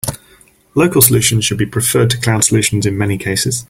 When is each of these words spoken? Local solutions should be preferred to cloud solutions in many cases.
Local 0.73 0.99
solutions 0.99 1.45
should 1.45 1.59
be 1.59 1.67
preferred 1.67 2.09
to 2.09 2.17
cloud 2.17 2.43
solutions 2.43 2.87
in 2.87 2.97
many 2.97 3.19
cases. 3.19 3.59